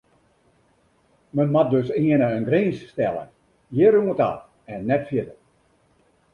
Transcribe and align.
Men 1.39 1.51
moat 1.57 1.69
dus 1.73 1.91
earne 2.05 2.29
in 2.39 2.47
grins 2.49 2.79
stelle: 2.91 3.23
hjir 3.75 3.93
oan 3.99 4.17
ta 4.19 4.31
en 4.73 4.79
net 4.89 5.03
fierder. 5.09 5.39